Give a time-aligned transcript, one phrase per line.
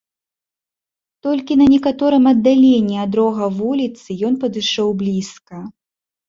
[1.27, 5.63] Толькі на некаторым аддаленні ад рога вуліцы ён падышоў блізка.